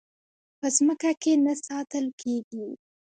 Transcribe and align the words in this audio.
په 0.59 0.67
ځمکه 0.77 1.11
کې 1.21 1.33
نه 1.45 1.53
ساتل 1.65 2.05
کېږي. 2.21 2.67